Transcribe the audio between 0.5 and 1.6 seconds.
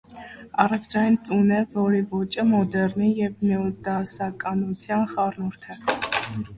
Առևտրային տուն է,